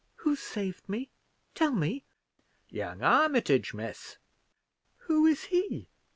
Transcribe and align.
"Who 0.15 0.35
saved 0.35 0.89
me? 0.89 1.11
tell 1.53 1.73
me." 1.73 2.05
"Young 2.69 3.03
Armitage, 3.03 3.75
miss." 3.75 4.17
"Who 5.01 5.27
is 5.27 5.43
he? 5.43 5.89